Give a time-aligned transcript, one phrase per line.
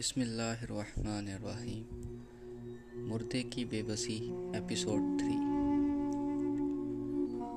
[0.00, 1.82] بسم اللہ الرحمن الرحیم۔
[2.94, 5.36] مردے کی بے بسی ایپیسوڈ تھری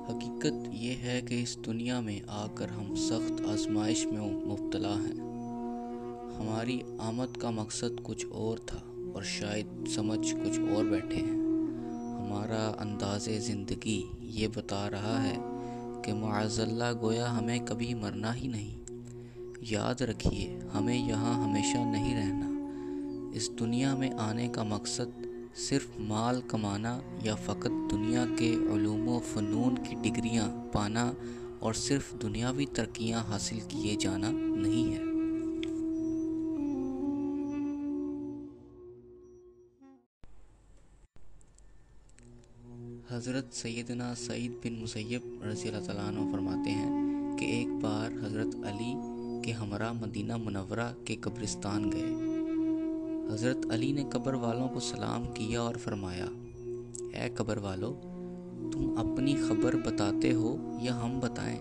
[0.08, 5.20] حقیقت یہ ہے کہ اس دنیا میں آ کر ہم سخت آزمائش میں مبتلا ہیں۔
[6.38, 8.80] ہماری آمد کا مقصد کچھ اور تھا
[9.14, 11.40] اور شاید سمجھ کچھ اور بیٹھے ہیں۔
[12.20, 15.36] ہمارا انداز زندگی یہ بتا رہا ہے
[16.04, 18.83] کہ معاذ اللہ گویا ہمیں کبھی مرنا ہی نہیں۔
[19.70, 22.50] یاد رکھیے، ہمیں یہاں ہمیشہ نہیں رہنا۔
[23.34, 29.20] اس دنیا میں آنے کا مقصد صرف مال کمانا یا فقط دنیا کے علوم و
[29.32, 31.12] فنون کی ڈگریاں پانا
[31.58, 35.02] اور صرف دنیاوی ترقیاں حاصل کیے جانا نہیں ہے۔
[43.10, 46.90] حضرت سیدنا سعید بن مسیب رضی اللہ تعالیٰ عنہ فرماتے ہیں
[47.38, 48.94] کہ ایک بار حضرت علی
[49.44, 52.12] کے ہمراہ مدینہ منورہ کے قبرستان گئے۔
[53.32, 56.26] حضرت علی نے قبر والوں کو سلام کیا اور فرمایا،
[57.14, 57.92] اے قبر والو،
[58.72, 61.58] تم اپنی خبر بتاتے ہو یا ہم بتائیں؟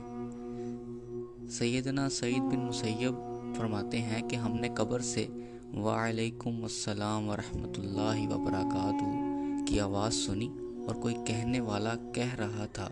[1.49, 3.15] سیدنا سعید بن مسیب
[3.55, 5.25] فرماتے ہیں کہ ہم نے قبر سے
[5.73, 10.47] وعلیکم السلام ورحمۃ اللہ وبرکاتہ کی آواز سنی
[10.87, 12.89] اور کوئی کہنے والا کہہ رہا تھا،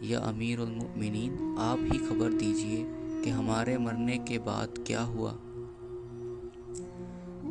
[0.00, 2.84] یا امیر المؤمنین، آپ ہی خبر دیجیے
[3.24, 5.32] کہ ہمارے مرنے کے بعد کیا ہوا۔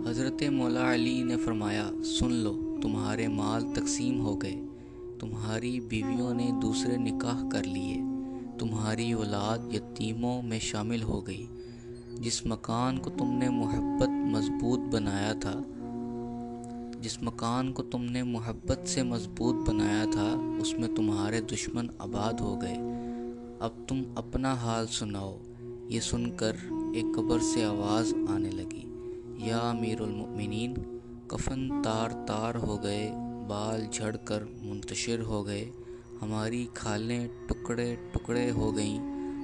[0.09, 4.55] حضرت مولا علی نے فرمایا، سن لو، تمہارے مال تقسیم ہو گئے،
[5.19, 8.01] تمہاری بیویوں نے دوسرے نکاح کر لیے،
[8.59, 11.47] تمہاری اولاد یتیموں میں شامل ہو گئی،
[12.19, 15.61] جس مکان کو تم نے محبت مضبوط بنایا تھا،
[17.01, 22.33] جس مکان کو تم نے محبت سے مضبوط بنایا تھا، اس میں تمہارے دشمن آباد
[22.33, 22.77] ہو گئے۔
[23.59, 25.38] اب تم اپنا حال سناؤ۔
[25.89, 26.55] یہ سن کر
[26.93, 28.85] ایک قبر سے آواز آنے لگی۔
[29.37, 30.73] یا امیر المؤمنین،
[31.27, 33.11] کفن تار تار ہو گئے،
[33.47, 35.72] بال جھڑ کر منتشر ہو گئے،
[36.22, 38.99] ہماری کھالیں ٹکڑے ٹکڑے ہو گئیں،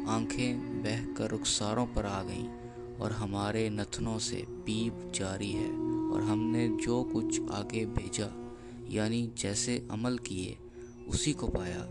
[0.07, 2.47] آنکھیں بہہ کر رخساروں پر آ گئیں،
[2.97, 5.69] اور ہمارے نتنوں سے پیپ جاری ہے،
[6.11, 8.27] اور ہم نے جو کچھ آگے بھیجا
[8.87, 10.55] یعنی جیسے عمل کیے،
[11.05, 11.85] اسی کو پایا۔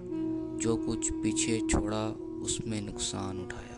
[0.60, 3.77] جو کچھ پیچھے چھوڑا، اس میں نقصان اٹھایا۔